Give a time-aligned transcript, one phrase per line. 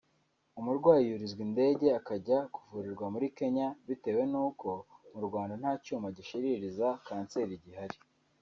[0.59, 4.69] umurwayi yurizwa indege akajya kuvurirwa muri Kenya bitewe n’ uko
[5.13, 7.97] mu Rwanda nta cyuma gishiririza kanseri gihari